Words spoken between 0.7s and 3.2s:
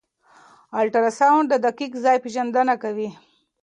الټراساؤنډ د دقیق ځای پېژندنه کوي.